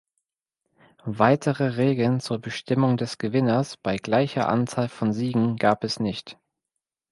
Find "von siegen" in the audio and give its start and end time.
4.89-5.57